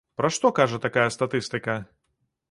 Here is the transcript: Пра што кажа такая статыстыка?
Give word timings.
Пра 0.19 0.29
што 0.35 0.49
кажа 0.59 0.79
такая 0.85 1.05
статыстыка? 1.15 1.75